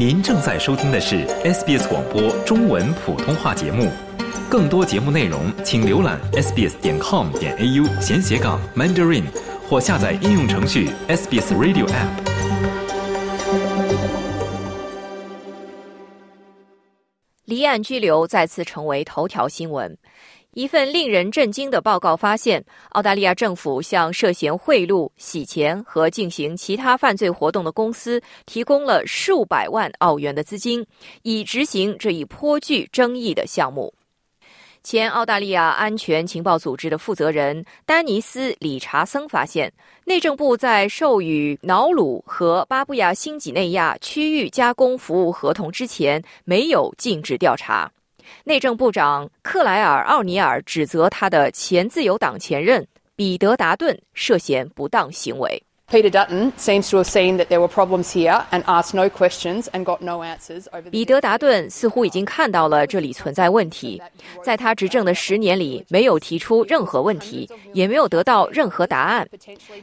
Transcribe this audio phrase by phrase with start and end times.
[0.00, 3.92] 您正在收听的是 SBS 广播中文普通话节目。
[4.48, 9.24] 更多节目内容，请浏览 sbs 点 com 点 au 闲斜杠 mandarin，
[9.68, 12.08] 或下载应用程序 SBS Radio App。
[17.44, 19.98] 离岸拘留再次成为头条新闻。
[20.52, 30.84] 一份令人震惊的报告发现，澳大利亚政府向涉嫌贿赂、洗钱和进行其他犯罪活动的公司提供了数百万澳元的资金，
[31.22, 33.94] 以执行这一颇具争议的项目。
[34.82, 39.72] 前澳大利亚安全情报组织的负责人丹尼斯·理查森发现，
[40.04, 47.88] 内政部在授予瑙鲁和巴布亚新几内亚区域加工服务合同之前，没有禁止调查。
[48.44, 55.62] 内政部长克莱尔·奥尼尔指责他的前自由党前任彼得·达顿涉嫌不当行为。
[55.90, 59.84] Peter Dutton seems to have seen that there were problems here and asked no questions and
[59.84, 60.66] got no answers.
[60.88, 64.00] 彼得·达顿似乎已经看到了这里存在问题，
[64.44, 69.28] 在他执政的十年里没有提出任何问题，也没有得到任何答案。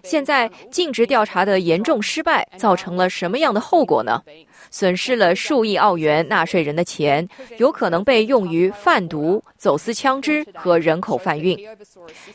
[0.01, 4.23] 现在尽职调查的严重失败，造成了什么样的后果呢？
[4.69, 11.57] 损失了数亿澳元纳税人的钱，有可能被用于贩毒、走私枪支和人口贩运。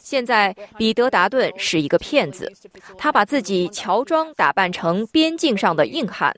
[0.01, 2.51] 现在，彼得·达顿是一个骗子，
[2.99, 6.35] 他把自己乔装打扮成边境上的硬汉。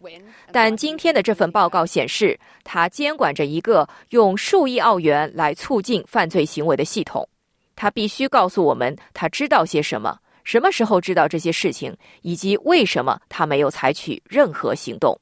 [0.52, 7.28] 但今天的这份报告显示，他监管着一个用数亿澳元来促进犯罪行为的系统。
[7.76, 15.18] 他必须告诉我们，他知道些什么，什么时候知道这些事情，以及为什么他没有采取任何行动。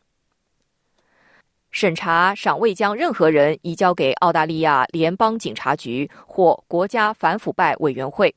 [1.72, 8.32] 审查尚未将任何人移交给澳大利亚联邦警察局或国家反腐败委员会。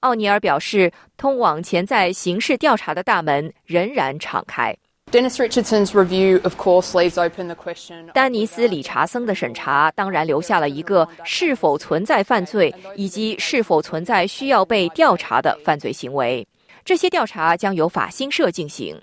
[0.00, 4.76] 奥尼尔表示，通往潜在刑事调查的大门仍然敞开。
[5.12, 8.10] Dennis Richardson's review, of course, leaves open the question.
[8.12, 16.44] 丹尼斯·理查森的审查当然留下了一个是否存在犯罪以及是否存在需要被调查的犯罪行为。
[16.82, 18.98] 这些调查将由法新社进行。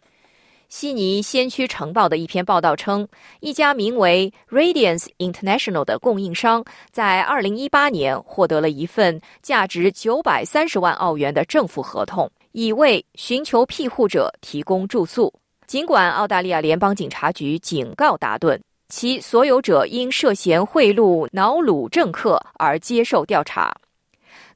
[0.69, 3.07] 悉尼先驱城报的一篇报道称，
[3.39, 15.33] 一家名为 Radiance International 的供应商在2018年获得了一份价值930万澳元的政府合同，以为寻求庇护者提供住宿。
[15.65, 23.75] 尽管澳大利亚联邦警察局警告达顿，其所有者因涉嫌贿赂瑙鲁政客而接受调查。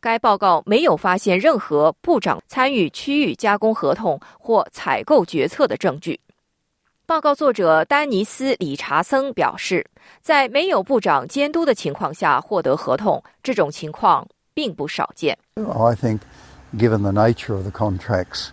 [0.03, 6.19] 该报告没有发现任何部长参与区域加工合同或采购决策的证据。
[7.05, 9.85] 报告作者丹尼斯·理查森表示，
[10.21, 15.37] 在没有部长监督的情况下获得合同，这种情况并不少见。
[15.55, 16.19] I think,
[16.77, 18.49] given the nature of the contracts.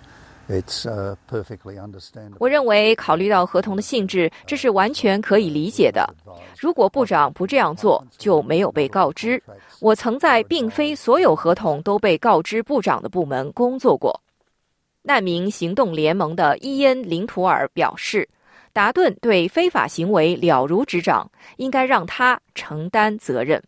[0.48, 0.82] It's
[1.30, 2.34] perfectly understandable.
[2.40, 6.12] 我认为，考虑到合同的性质，这是完全可以理解的。
[6.60, 9.42] 如果部长不这样做，就没有被告知。
[9.80, 14.20] 我曾在并非所有合同都被告知部长的部门工作过。
[15.00, 18.28] 难民行动联盟的伊恩·林图尔表示，
[18.74, 23.62] 达顿对非法行为了如指掌，应该让他承担责任。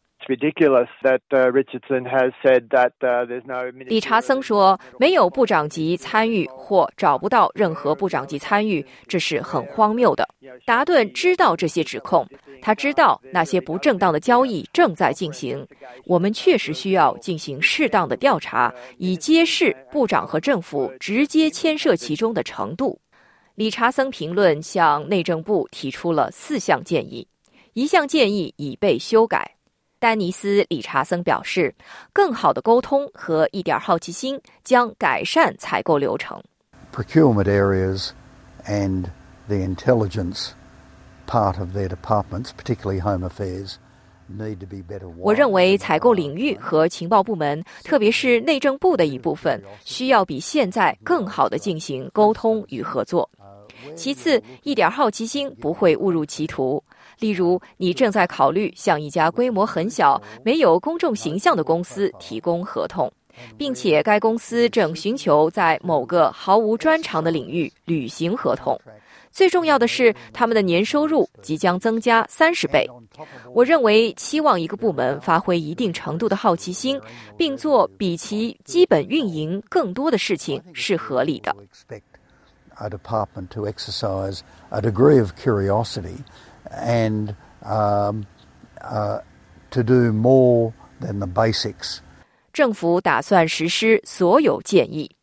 [3.89, 10.29] 理查森说：“没有部长级参与或找不到任何部长级参与，这是很荒谬的。”
[10.65, 12.27] 达顿知道这些指控，
[12.61, 15.67] 他知道那些不正当的交易正在进行。
[16.05, 23.01] 我们确实需要进行适当的调查，以揭示部长和政府直接牵涉其中的程度。
[23.55, 27.27] 理查森评论向内政部提出了四项建议，
[27.75, 29.57] 一项建议已被修改。
[30.03, 31.73] 丹尼斯·理查森表示，
[32.13, 36.43] 更好的沟通和一点好奇心将改善采购流程。
[36.93, 38.09] Procurement areas
[38.67, 39.05] and
[39.47, 40.49] the intelligence
[41.29, 43.77] part of their departments, particularly Home Affairs,
[44.29, 45.09] need to be better.
[45.19, 53.31] 我认为采购领域和情报部门，特别是内政部的一部分，需要比现在更好的进行沟通与合作。
[53.95, 56.83] 其次，一点好奇心不会误入歧途。
[57.19, 63.13] 例如，你正在考虑向一家规模很小、没有公众形象的公司提供合同，
[63.57, 68.81] 并且该公司正寻求在某个毫无专长的领域履行合同。
[69.31, 72.87] 最重要的是，他们的年收入即将增加三十倍。
[73.55, 77.01] 我认为，期望一个部门发挥一定程度的好奇心，
[77.37, 81.55] 并做比其基本运营更多的事情是合理的。
[82.83, 84.43] A department to exercise
[84.73, 86.25] a degree of curiosity.
[86.71, 87.35] and
[87.65, 88.27] um,
[88.81, 89.21] uh,
[89.71, 92.01] to do more than the basics.
[92.53, 95.17] 政府打算实施所有建议。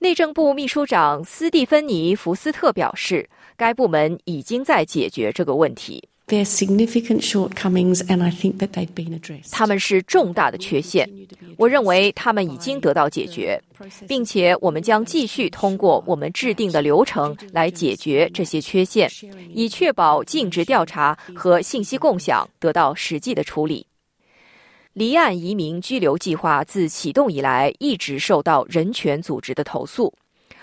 [0.00, 6.08] 内政部秘书长斯蒂芬妮·福斯特表示，该部门已经在解决这个问题。
[6.28, 9.50] There are significant shortcomings, and I think that they've been addressed.
[9.50, 11.08] 他们是重大的缺陷，
[11.56, 13.58] 我认为他们已经得到解决，
[14.06, 19.10] 并且我们将继续通过我们制定的流程来解决这些缺陷，
[19.54, 23.86] 以确保尽职调查和信息共享得到实际的处理。
[24.92, 30.12] 离岸移民拘留计划自启动以来，一直受到人权组织的投诉。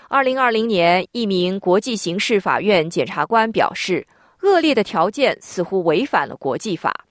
[0.08, 4.06] 二零二零年，一名国际刑事法院检察官表示。
[4.42, 7.06] 恶劣的条件似乎违反了国际法。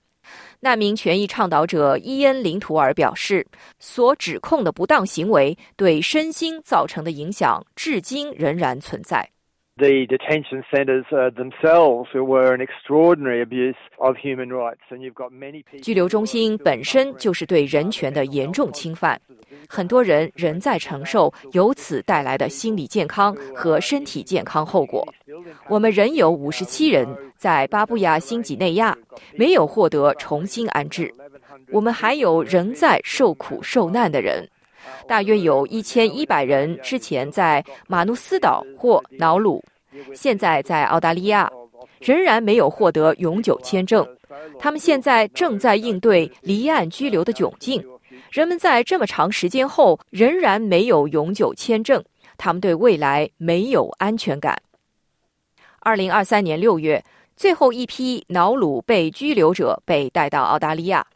[0.60, 3.46] 难民权益倡导者伊恩·林图尔表示，
[3.78, 9.30] 所指控的不当行为对身心造成的影响至今仍然存在。
[9.78, 15.82] The detention centres themselves were an extraordinary abuse of human rights, and you've got many people.
[15.82, 19.20] 拘留中心本身就是对人权的严重侵犯，
[19.68, 25.06] 很多人仍在承受由此带来的心理健康和身体健康后果。
[25.68, 27.06] 我们仍有五十七人
[27.36, 28.96] 在巴布亚新几内亚
[29.34, 31.12] 没有获得重新安置，
[31.70, 34.48] 我们还有仍在受苦受难的人。
[35.06, 39.62] 大约有一千一百人之前在马努斯岛或瑙鲁，
[40.14, 41.50] 现在在澳大利亚，
[42.00, 44.06] 仍然没有获得永久签证。
[44.58, 47.84] 他们现在正在应对离岸拘留的窘境。
[48.30, 52.02] 人们在这么长时间后仍然没有永久签证，
[52.36, 54.60] 他们对未来没有安全感。
[55.80, 57.02] 二零二三年六月，
[57.36, 61.06] 最后一批瑙鲁被拘留者被带到澳大利亚。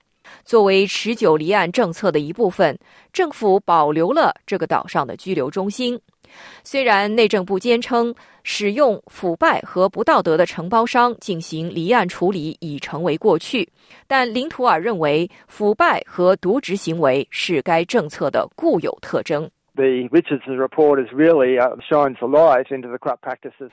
[0.45, 2.79] 作为持久离岸政策的一部分，
[3.13, 6.01] 政府保留了这个岛上的拘留中心。
[6.63, 13.69] 虽然内政部坚称使用腐败和不道德的承包商进行离岸处理已成为过去，
[14.07, 19.51] 但林图尔认为腐败和渎职行为是该政策的固有特征。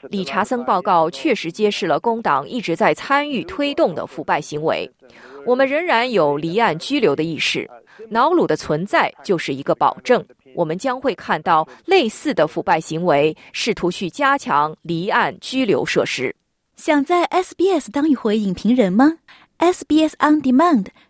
[0.09, 4.89] 理查森报告确实揭示了工党一直在参与推动的腐败行为。
[5.45, 7.69] 我们仍然有离岸拘留的意识，
[8.09, 10.23] 瑙鲁的存在就是一个保证。
[10.55, 16.35] 我们将会看到类似的腐败行为，试图去加强离岸拘留设施。
[16.75, 19.17] 想在 SBS 当一回影评人吗
[19.59, 20.87] ？SBS On Demand